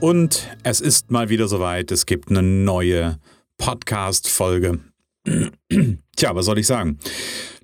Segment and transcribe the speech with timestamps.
[0.00, 3.18] Und es ist mal wieder soweit, es gibt eine neue
[3.58, 4.80] Podcast-Folge.
[6.16, 6.98] Tja, was soll ich sagen?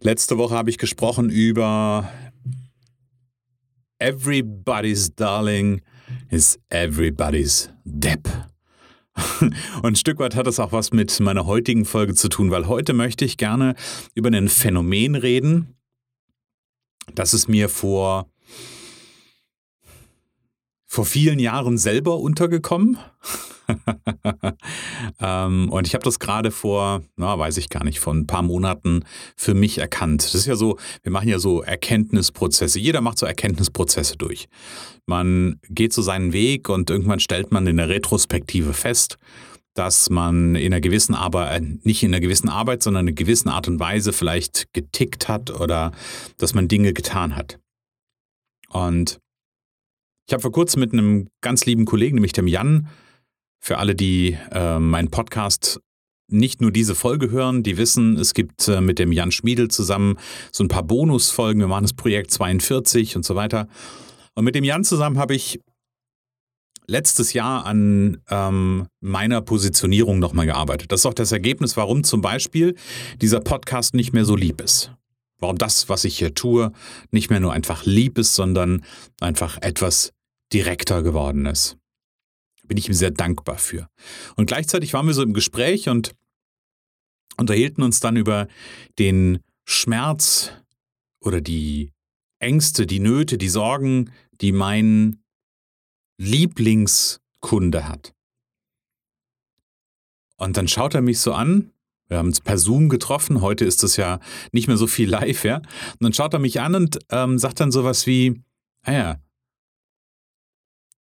[0.00, 2.12] Letzte Woche habe ich gesprochen über
[3.98, 5.80] Everybody's Darling
[6.28, 8.28] is Everybody's Depp.
[9.40, 12.68] Und ein Stück weit hat das auch was mit meiner heutigen Folge zu tun, weil
[12.68, 13.74] heute möchte ich gerne
[14.14, 15.74] über ein Phänomen reden,
[17.14, 18.28] das es mir vor,
[20.96, 22.96] vor vielen Jahren selber untergekommen.
[25.20, 28.40] ähm, und ich habe das gerade vor, na, weiß ich gar nicht, vor ein paar
[28.40, 29.04] Monaten
[29.36, 30.24] für mich erkannt.
[30.24, 32.78] Das ist ja so, wir machen ja so Erkenntnisprozesse.
[32.78, 34.48] Jeder macht so Erkenntnisprozesse durch.
[35.04, 39.18] Man geht so seinen Weg und irgendwann stellt man in der Retrospektive fest,
[39.74, 43.16] dass man in einer gewissen Arbeit, äh, nicht in einer gewissen Arbeit, sondern in einer
[43.16, 45.92] gewissen Art und Weise vielleicht getickt hat oder
[46.38, 47.58] dass man Dinge getan hat.
[48.70, 49.20] Und
[50.26, 52.88] ich habe vor kurzem mit einem ganz lieben Kollegen, nämlich dem Jan,
[53.60, 55.80] für alle, die äh, meinen Podcast
[56.28, 60.18] nicht nur diese Folge hören, die wissen, es gibt äh, mit dem Jan Schmiedel zusammen
[60.52, 61.60] so ein paar Bonusfolgen.
[61.60, 63.68] Wir machen das Projekt 42 und so weiter.
[64.34, 65.60] Und mit dem Jan zusammen habe ich
[66.88, 70.92] letztes Jahr an ähm, meiner Positionierung nochmal gearbeitet.
[70.92, 72.74] Das ist auch das Ergebnis, warum zum Beispiel
[73.20, 74.92] dieser Podcast nicht mehr so lieb ist.
[75.38, 76.72] Warum das, was ich hier tue,
[77.10, 78.84] nicht mehr nur einfach lieb ist, sondern
[79.20, 80.12] einfach etwas
[80.52, 81.78] direkter geworden ist
[82.66, 83.88] bin ich ihm sehr dankbar für.
[84.36, 86.14] Und gleichzeitig waren wir so im Gespräch und
[87.36, 88.48] unterhielten uns dann über
[88.98, 90.52] den Schmerz
[91.20, 91.92] oder die
[92.38, 94.10] Ängste, die Nöte, die Sorgen,
[94.40, 95.18] die mein
[96.18, 98.14] Lieblingskunde hat.
[100.36, 101.72] Und dann schaut er mich so an.
[102.08, 103.40] Wir haben uns per Zoom getroffen.
[103.40, 104.20] Heute ist es ja
[104.52, 105.56] nicht mehr so viel live, ja.
[105.56, 108.42] Und dann schaut er mich an und ähm, sagt dann sowas wie,
[108.84, 109.25] naja, ah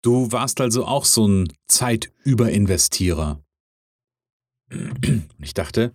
[0.03, 3.41] Du warst also auch so ein Zeitüberinvestierer.
[5.39, 5.93] Ich dachte,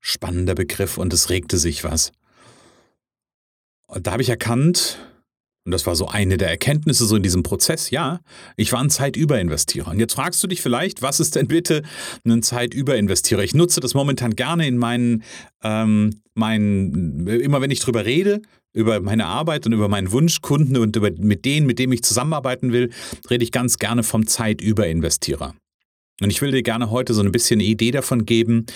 [0.00, 2.12] spannender Begriff und es regte sich was.
[3.88, 4.98] Und da habe ich erkannt,
[5.66, 8.20] und das war so eine der Erkenntnisse so in diesem Prozess, ja,
[8.56, 9.90] ich war ein Zeitüberinvestierer.
[9.90, 11.82] Und jetzt fragst du dich vielleicht, was ist denn bitte
[12.24, 13.42] ein Zeitüberinvestierer?
[13.42, 15.24] Ich nutze das momentan gerne in meinen,
[15.64, 18.42] ähm, meinen, immer wenn ich drüber rede,
[18.74, 22.72] über meine Arbeit und über meinen Wunschkunden und über, mit denen, mit denen ich zusammenarbeiten
[22.72, 22.90] will,
[23.28, 25.56] rede ich ganz gerne vom Zeitüberinvestierer.
[26.20, 28.66] Und ich will dir gerne heute so ein bisschen eine Idee davon geben,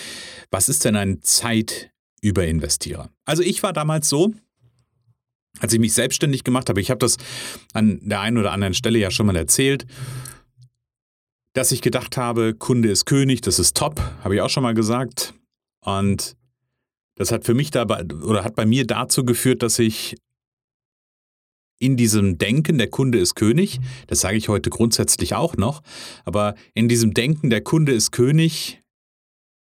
[0.51, 3.09] was ist denn ein Zeitüberinvestierer?
[3.23, 4.33] Also ich war damals so,
[5.59, 7.17] als ich mich selbstständig gemacht habe, ich habe das
[7.73, 9.85] an der einen oder anderen Stelle ja schon mal erzählt,
[11.53, 14.73] dass ich gedacht habe, Kunde ist König, das ist top, habe ich auch schon mal
[14.73, 15.33] gesagt.
[15.83, 16.37] Und
[17.15, 20.15] das hat für mich dabei oder hat bei mir dazu geführt, dass ich
[21.79, 25.81] in diesem Denken, der Kunde ist König, das sage ich heute grundsätzlich auch noch,
[26.25, 28.81] aber in diesem Denken, der Kunde ist König,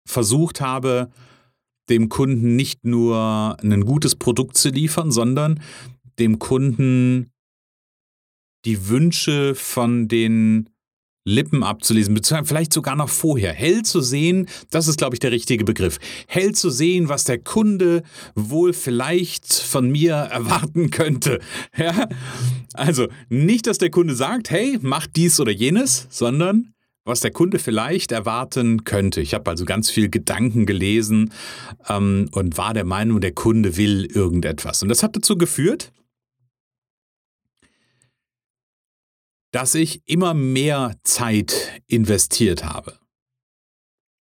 [0.08, 1.10] versucht habe,
[1.88, 5.60] dem Kunden nicht nur ein gutes Produkt zu liefern, sondern
[6.18, 7.30] dem Kunden
[8.64, 10.68] die Wünsche von den
[11.26, 13.52] Lippen abzulesen, beziehungsweise vielleicht sogar noch vorher.
[13.52, 15.98] Hell zu sehen, das ist, glaube ich, der richtige Begriff.
[16.28, 18.04] Hell zu sehen, was der Kunde
[18.36, 21.40] wohl vielleicht von mir erwarten könnte.
[21.76, 22.08] Ja?
[22.74, 26.72] Also nicht, dass der Kunde sagt, hey, mach dies oder jenes, sondern
[27.06, 29.20] was der Kunde vielleicht erwarten könnte.
[29.20, 31.32] Ich habe also ganz viel Gedanken gelesen
[31.88, 34.82] ähm, und war der Meinung, der Kunde will irgendetwas.
[34.82, 35.92] Und das hat dazu geführt,
[39.52, 42.98] dass ich immer mehr Zeit investiert habe.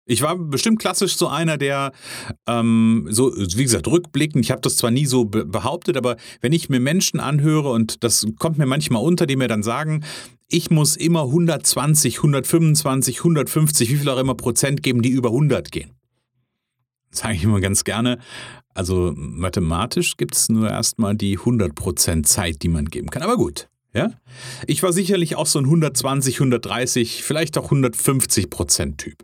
[0.05, 1.93] Ich war bestimmt klassisch so einer, der,
[2.45, 6.51] ähm, so wie gesagt, rückblickend, ich habe das zwar nie so be behauptet, aber wenn
[6.51, 10.03] ich mir Menschen anhöre und das kommt mir manchmal unter, die mir dann sagen,
[10.47, 15.71] ich muss immer 120, 125, 150, wie viel auch immer Prozent geben, die über 100
[15.71, 15.91] gehen.
[17.11, 18.19] Sage ich immer ganz gerne.
[18.73, 23.21] Also mathematisch gibt es nur erstmal die 100 Prozent Zeit, die man geben kann.
[23.21, 24.11] Aber gut, ja?
[24.65, 29.23] Ich war sicherlich auch so ein 120, 130, vielleicht auch 150 Prozent Typ.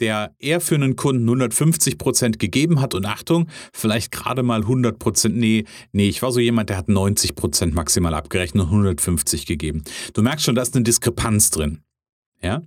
[0.00, 4.98] Der eher für einen Kunden 150 Prozent gegeben hat und Achtung, vielleicht gerade mal 100
[4.98, 9.46] Prozent, nee, nee, ich war so jemand, der hat 90 Prozent maximal abgerechnet und 150
[9.46, 9.82] gegeben.
[10.14, 11.80] Du merkst schon, da ist eine Diskrepanz drin.
[12.42, 12.62] Ja?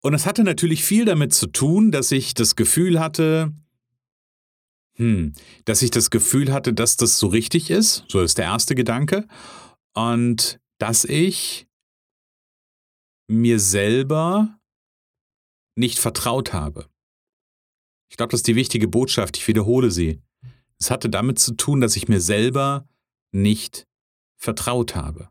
[0.00, 3.52] Und es hatte natürlich viel damit zu tun, dass ich das Gefühl hatte,
[4.94, 5.32] hm,
[5.64, 9.26] dass ich das Gefühl hatte, dass das so richtig ist, so ist der erste Gedanke,
[9.94, 11.66] und dass ich
[13.28, 14.57] mir selber
[15.78, 16.88] nicht vertraut habe.
[18.10, 20.20] Ich glaube, das ist die wichtige Botschaft, ich wiederhole sie.
[20.78, 22.86] Es hatte damit zu tun, dass ich mir selber
[23.32, 23.86] nicht
[24.36, 25.28] vertraut habe.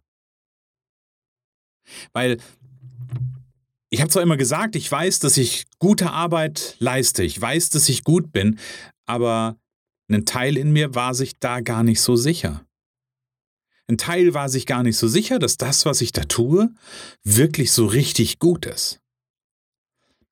[2.13, 2.37] Weil
[3.89, 7.87] ich habe zwar immer gesagt, ich weiß, dass ich gute Arbeit leiste, ich weiß, dass
[7.87, 8.59] ich gut bin,
[9.05, 9.57] aber
[10.09, 12.65] ein Teil in mir war sich da gar nicht so sicher.
[13.89, 16.69] Ein Teil war sich gar nicht so sicher, dass das, was ich da tue,
[17.23, 18.99] wirklich so richtig gut ist.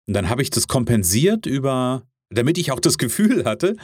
[0.07, 3.75] Und dann habe ich das kompensiert über, damit ich auch das Gefühl hatte,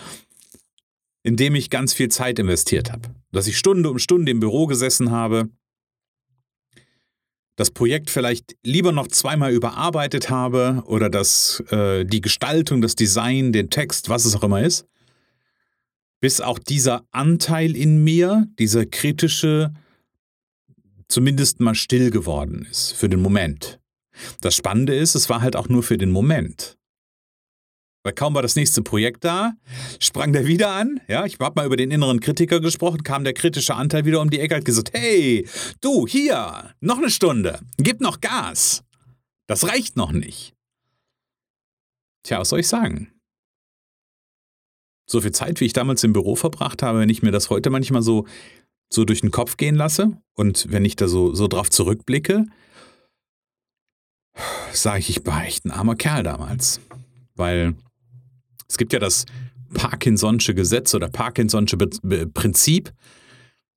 [1.23, 3.09] indem ich ganz viel Zeit investiert habe.
[3.31, 5.49] Dass ich Stunde um Stunde im Büro gesessen habe,
[7.55, 13.51] das Projekt vielleicht lieber noch zweimal überarbeitet habe oder das, äh, die Gestaltung, das Design,
[13.51, 14.85] den Text, was es auch immer ist,
[16.21, 19.73] bis auch dieser Anteil in mir, dieser kritische,
[21.07, 23.80] zumindest mal still geworden ist für den Moment.
[24.41, 26.77] Das Spannende ist, es war halt auch nur für den Moment.
[28.03, 29.53] Weil kaum war das nächste Projekt da,
[29.99, 30.99] sprang der wieder an.
[31.07, 34.29] Ja, ich habe mal über den inneren Kritiker gesprochen, kam der kritische Anteil wieder um
[34.31, 35.47] die Ecke, hat gesagt: Hey,
[35.81, 38.83] du, hier, noch eine Stunde, gib noch Gas.
[39.47, 40.53] Das reicht noch nicht.
[42.23, 43.11] Tja, was soll ich sagen?
[45.07, 47.69] So viel Zeit, wie ich damals im Büro verbracht habe, wenn ich mir das heute
[47.69, 48.25] manchmal so,
[48.91, 52.45] so durch den Kopf gehen lasse und wenn ich da so, so drauf zurückblicke,
[54.73, 56.79] sage ich, ich war echt ein armer Kerl damals.
[57.35, 57.75] Weil
[58.67, 59.25] es gibt ja das
[59.73, 62.93] Parkinson'sche Gesetz oder Parkinson'sche Prinzip,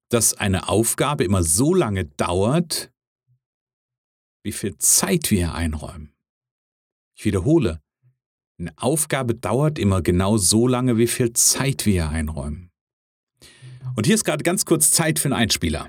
[0.08, 2.90] dass eine Aufgabe immer so lange dauert,
[4.42, 6.12] wie viel Zeit wir einräumen.
[7.16, 7.80] Ich wiederhole,
[8.58, 12.70] eine Aufgabe dauert immer genau so lange, wie viel Zeit wir einräumen.
[13.96, 15.88] Und hier ist gerade ganz kurz Zeit für einen Einspieler.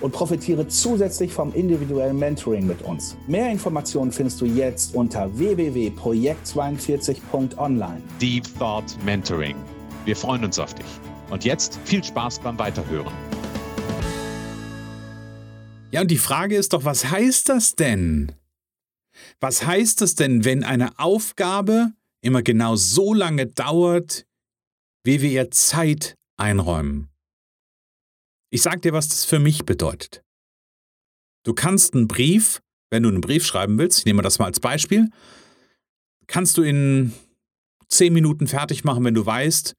[0.00, 3.16] und profitiere zusätzlich vom individuellen Mentoring mit uns.
[3.26, 8.00] Mehr Informationen findest du jetzt unter www.projekt42.online.
[8.20, 9.56] Deep Thought Mentoring.
[10.04, 10.86] Wir freuen uns auf dich.
[11.30, 13.12] Und jetzt viel Spaß beim Weiterhören.
[15.92, 18.32] Ja, und die Frage ist doch, was heißt das denn?
[19.40, 21.92] Was heißt das denn, wenn eine Aufgabe
[22.22, 24.24] immer genau so lange dauert,
[25.04, 27.09] wie wir ihr Zeit einräumen?
[28.50, 30.24] Ich sag dir, was das für mich bedeutet.
[31.44, 32.60] Du kannst einen Brief,
[32.90, 35.08] wenn du einen Brief schreiben willst, ich nehme das mal als Beispiel,
[36.26, 37.12] kannst du in
[37.88, 39.74] zehn Minuten fertig machen, wenn du weißt,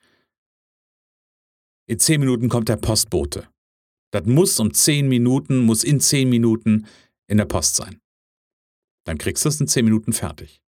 [1.88, 3.47] in zehn Minuten kommt der Postbote.
[4.12, 6.88] Das muss um zehn Minuten, muss in zehn Minuten
[7.27, 8.01] in der Post sein.
[9.06, 10.62] Dann kriegst du es in zehn Minuten fertig.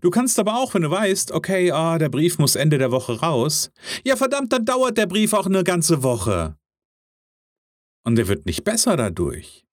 [0.00, 3.20] Du kannst aber auch, wenn du weißt, okay, ah, der Brief muss Ende der Woche
[3.20, 3.70] raus.
[4.04, 6.56] Ja, verdammt, dann dauert der Brief auch eine ganze Woche.
[8.10, 9.64] Und der wird nicht besser dadurch.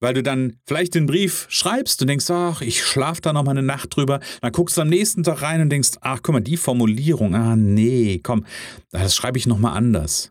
[0.00, 3.52] Weil du dann vielleicht den Brief schreibst und denkst, ach, ich schlaf da noch mal
[3.52, 4.20] eine Nacht drüber.
[4.42, 7.56] Dann guckst du am nächsten Tag rein und denkst, ach, guck mal, die Formulierung, ah,
[7.56, 8.44] nee, komm,
[8.90, 10.30] das schreibe ich noch mal anders.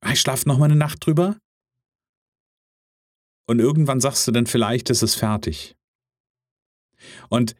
[0.00, 1.36] Ah, ich schlaf noch mal eine Nacht drüber.
[3.46, 5.76] Und irgendwann sagst du dann vielleicht, es ist fertig.
[7.28, 7.56] Und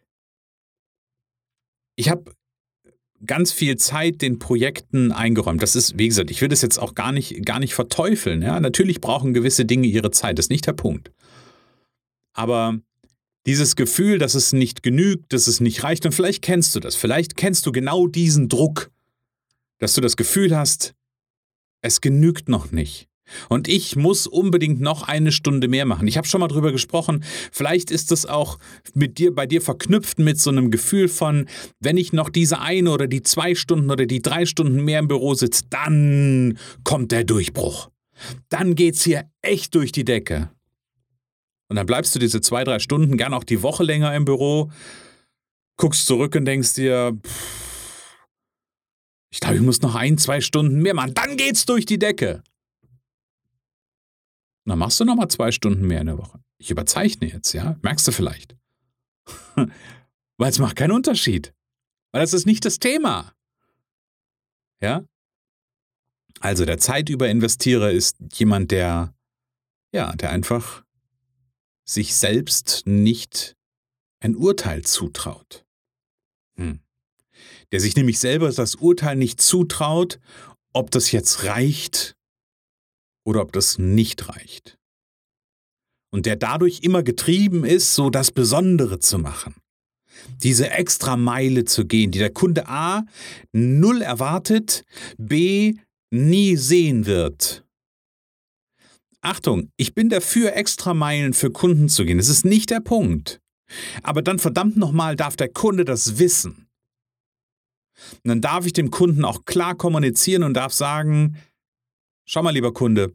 [1.95, 2.35] ich habe
[3.27, 5.63] ganz viel Zeit den Projekten eingeräumt.
[5.63, 8.43] Das ist, wie gesagt, ich will das jetzt auch gar nicht, gar nicht verteufeln.
[8.43, 8.59] Ja?
[8.61, 11.11] Natürlich brauchen gewisse Dinge ihre Zeit, das ist nicht der Punkt.
[12.33, 12.79] Aber
[13.47, 16.97] dieses Gefühl, dass es nicht genügt, dass es nicht reicht, und vielleicht kennst du das,
[16.97, 18.91] vielleicht kennst du genau diesen Druck,
[19.79, 20.95] dass du das Gefühl hast,
[21.81, 23.09] es genügt noch nicht.
[23.49, 26.07] Und ich muss unbedingt noch eine Stunde mehr machen.
[26.07, 27.25] Ich habe schon mal drüber gesprochen.
[27.53, 28.59] Vielleicht ist das auch
[28.95, 31.47] mit dir, bei dir verknüpft mit so einem Gefühl von,
[31.81, 35.09] wenn ich noch diese eine oder die zwei Stunden oder die drei Stunden mehr im
[35.09, 37.91] Büro sitze, dann kommt der Durchbruch.
[38.49, 40.51] Dann geht's hier echt durch die Decke.
[41.69, 44.71] Und dann bleibst du diese zwei, drei Stunden, gern auch die Woche länger im Büro,
[45.77, 47.67] guckst zurück und denkst dir, pff,
[49.31, 51.13] Ich glaube, ich muss noch ein, zwei Stunden mehr machen.
[51.15, 52.43] Dann geht's durch die Decke.
[54.71, 56.41] Dann machst du noch mal zwei Stunden mehr in der Woche.
[56.59, 57.77] Ich überzeichne jetzt, ja?
[57.83, 58.57] Merkst du vielleicht?
[59.57, 61.55] Weil es macht keinen Unterschied.
[62.13, 63.33] Weil das ist nicht das Thema.
[64.81, 65.05] Ja?
[66.41, 69.15] Also der Zeitüberinvestierer ist jemand, der,
[69.93, 70.85] ja, der einfach
[71.85, 73.57] sich selbst nicht
[74.21, 75.65] ein Urteil zutraut.
[76.57, 76.81] Hm.
[77.73, 80.19] Der sich nämlich selber das Urteil nicht zutraut,
[80.73, 82.17] ob das jetzt reicht
[83.27, 84.79] oder ob das nicht reicht.
[86.11, 89.57] Und der dadurch immer getrieben ist, so das Besondere zu machen.
[90.43, 93.05] Diese extra Meile zu gehen, die der Kunde A
[93.53, 94.85] null erwartet,
[95.19, 95.75] B
[96.11, 97.65] nie sehen wird.
[99.21, 102.19] Achtung, ich bin dafür, extra Meilen für Kunden zu gehen.
[102.19, 103.41] Das ist nicht der Punkt.
[104.05, 106.69] Aber dann verdammt nochmal darf der Kunde das wissen.
[108.23, 111.37] Und dann darf ich dem Kunden auch klar kommunizieren und darf sagen,
[112.27, 113.15] schau mal lieber Kunde,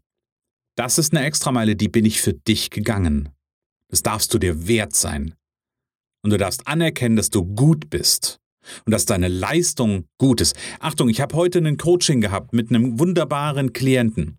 [0.76, 3.30] das ist eine Extrameile, die bin ich für dich gegangen.
[3.90, 5.36] Das darfst du dir wert sein.
[6.24, 8.40] Und du darfst anerkennen, dass du gut bist
[8.86, 10.56] und dass deine Leistung gut ist.
[10.80, 14.38] Achtung, ich habe heute ein Coaching gehabt mit einem wunderbaren Klienten.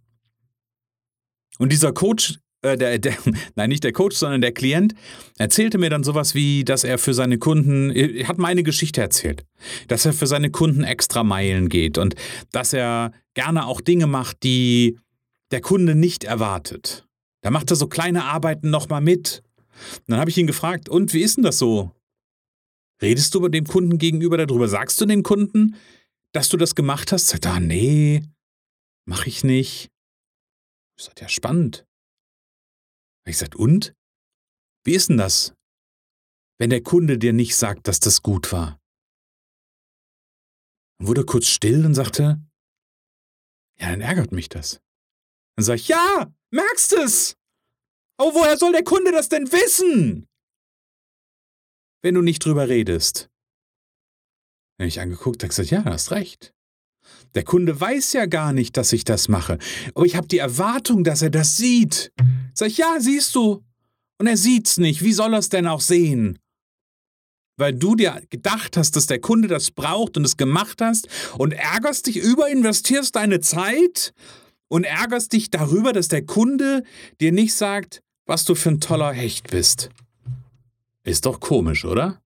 [1.59, 3.17] Und dieser Coach, äh, der, der,
[3.55, 4.95] nein, nicht der Coach, sondern der Klient,
[5.39, 9.45] erzählte mir dann sowas wie, dass er für seine Kunden, er hat meine Geschichte erzählt,
[9.89, 12.15] dass er für seine Kunden extra Meilen geht und
[12.53, 14.99] dass er gerne auch Dinge macht, die
[15.51, 17.07] der Kunde nicht erwartet.
[17.43, 19.43] Da macht er so kleine Arbeiten nochmal mit.
[19.97, 21.91] Und dann habe ich ihn gefragt, und wie ist denn das so?
[23.03, 24.69] Redest du dem Kunden gegenüber darüber?
[24.69, 25.75] Sagst du dem Kunden,
[26.33, 27.29] dass du das gemacht hast?
[27.29, 28.23] Sagt er, nee,
[29.05, 29.91] mach ich nicht.
[30.97, 31.85] Ich sag, ja, spannend.
[33.25, 33.95] Ich sag, und?
[34.85, 35.55] Wie ist denn das,
[36.59, 38.81] wenn der Kunde dir nicht sagt, dass das gut war?
[40.99, 42.41] Dann wurde kurz still und sagte,
[43.79, 44.81] ja, dann ärgert mich das.
[45.57, 47.37] Dann sag ich, ja, merkst es!
[48.19, 50.29] Oh, woher soll der Kunde das denn wissen?
[52.03, 53.31] wenn du nicht drüber redest.
[54.79, 56.53] Wenn ich angeguckt, habe gesagt, ja, du hast recht.
[57.35, 59.59] Der Kunde weiß ja gar nicht, dass ich das mache.
[59.95, 62.13] Aber ich habe die Erwartung, dass er das sieht.
[62.55, 63.65] Sag ich, ja, siehst du.
[64.19, 65.03] Und er sieht's nicht.
[65.03, 66.39] Wie soll er es denn auch sehen?
[67.57, 71.53] Weil du dir gedacht hast, dass der Kunde das braucht und es gemacht hast und
[71.53, 74.13] ärgerst dich, überinvestierst deine Zeit
[74.69, 76.83] und ärgerst dich darüber, dass der Kunde
[77.21, 79.91] dir nicht sagt, was du für ein toller Hecht bist.
[81.05, 82.23] Ist doch komisch, oder?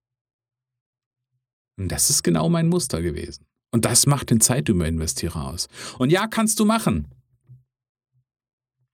[1.77, 3.45] Und das ist genau mein Muster gewesen.
[3.71, 5.67] Und das macht den Zeitüberinvestierer aus.
[5.97, 7.07] Und ja, kannst du machen.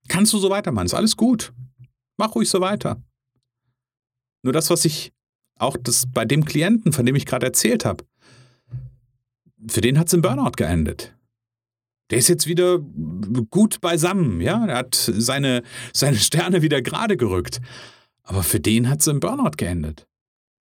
[0.08, 0.88] Kannst du so weitermachen.
[0.88, 1.54] Ist alles gut.
[2.18, 3.02] Mach ruhig so weiter.
[4.44, 5.14] Nur das, was ich
[5.58, 8.04] auch das bei dem Klienten, von dem ich gerade erzählt habe,
[9.68, 11.16] für den hat es im Burnout geendet.
[12.10, 14.66] Der ist jetzt wieder gut beisammen, ja.
[14.66, 15.64] Er hat seine,
[15.94, 17.62] seine Sterne wieder gerade gerückt.
[18.24, 20.06] Aber für den hat es im Burnout geendet.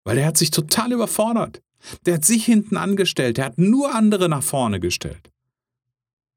[0.04, 1.62] Weil er hat sich total überfordert.
[2.06, 5.32] Der hat sich hinten angestellt, der hat nur andere nach vorne gestellt.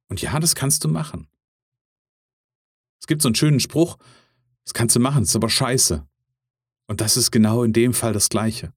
[0.09, 1.27] Und ja, das kannst du machen.
[3.01, 3.99] Es gibt so einen schönen Spruch,
[4.65, 6.07] das kannst du machen, ist aber scheiße.
[6.87, 8.73] Und das ist genau in dem Fall das Gleiche.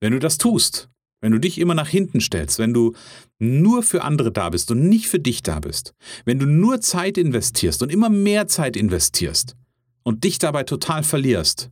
[0.00, 0.90] Wenn du das tust,
[1.24, 2.92] wenn du dich immer nach hinten stellst, wenn du
[3.38, 5.94] nur für andere da bist und nicht für dich da bist,
[6.26, 9.56] wenn du nur Zeit investierst und immer mehr Zeit investierst
[10.02, 11.70] und dich dabei total verlierst,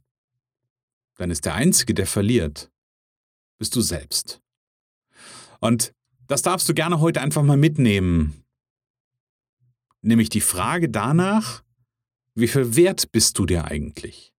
[1.18, 2.71] dann ist der Einzige, der verliert,
[3.62, 4.40] bist du selbst.
[5.60, 5.92] Und
[6.26, 8.42] das darfst du gerne heute einfach mal mitnehmen.
[10.00, 11.62] Nämlich die Frage danach,
[12.34, 14.32] wie viel wert bist du dir eigentlich?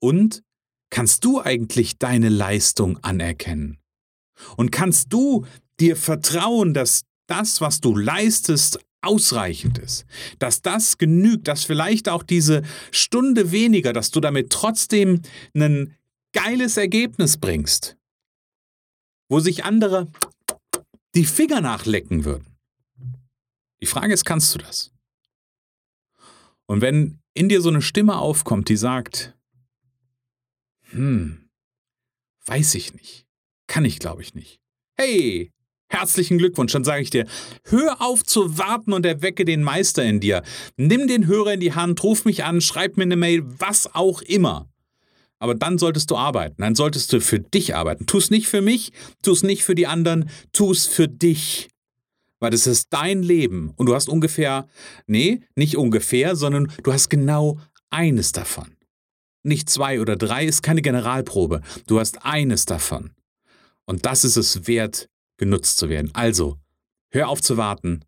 [0.00, 0.42] Und
[0.90, 3.78] kannst du eigentlich deine Leistung anerkennen?
[4.58, 5.46] Und kannst du
[5.80, 10.04] dir vertrauen, dass das, was du leistest, ausreichend ist,
[10.40, 15.22] dass das genügt, dass vielleicht auch diese Stunde weniger, dass du damit trotzdem
[15.54, 15.94] einen
[16.32, 17.97] geiles Ergebnis bringst,
[19.28, 20.08] wo sich andere
[21.14, 22.46] die Finger nachlecken würden.
[23.80, 24.92] Die Frage ist, kannst du das?
[26.66, 29.34] Und wenn in dir so eine Stimme aufkommt, die sagt,
[30.90, 31.48] hm,
[32.46, 33.26] weiß ich nicht,
[33.66, 34.60] kann ich glaube ich nicht.
[34.96, 35.52] Hey,
[35.88, 37.26] herzlichen Glückwunsch, dann sage ich dir,
[37.64, 40.42] hör auf zu warten und erwecke den Meister in dir.
[40.76, 44.22] Nimm den Hörer in die Hand, ruf mich an, schreib mir eine Mail, was auch
[44.22, 44.68] immer.
[45.38, 46.62] Aber dann solltest du arbeiten.
[46.62, 48.06] Dann solltest du für dich arbeiten.
[48.06, 48.92] Tu es nicht für mich,
[49.22, 51.68] tu es nicht für die anderen, tu es für dich.
[52.40, 53.72] Weil das ist dein Leben.
[53.76, 54.68] Und du hast ungefähr,
[55.06, 57.58] nee, nicht ungefähr, sondern du hast genau
[57.90, 58.76] eines davon.
[59.42, 61.62] Nicht zwei oder drei ist keine Generalprobe.
[61.86, 63.12] Du hast eines davon.
[63.86, 66.10] Und das ist es wert, genutzt zu werden.
[66.14, 66.58] Also,
[67.10, 68.04] Hör auf zu warten.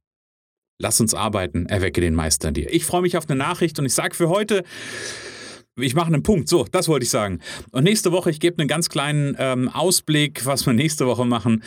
[0.79, 2.73] Lass uns arbeiten, erwecke den Meister in dir.
[2.73, 4.65] Ich freue mich auf eine Nachricht und ich sage für heute,
[5.83, 6.49] ich mache einen Punkt.
[6.49, 7.41] So, das wollte ich sagen.
[7.73, 11.63] Und nächste Woche, ich gebe einen ganz kleinen ähm, Ausblick, was wir nächste Woche machen.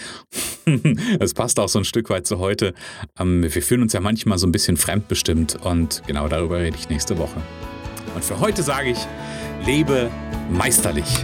[1.19, 2.73] Es passt auch so ein Stück weit zu heute.
[3.19, 6.89] Ähm, wir fühlen uns ja manchmal so ein bisschen fremdbestimmt und genau darüber rede ich
[6.89, 7.41] nächste Woche.
[8.15, 8.99] Und für heute sage ich,
[9.65, 10.09] lebe
[10.49, 11.23] meisterlich.